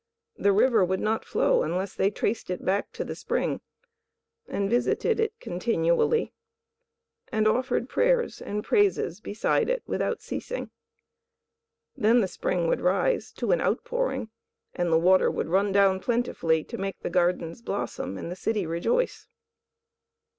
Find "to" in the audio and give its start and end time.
2.93-3.03, 13.33-13.51, 16.63-16.79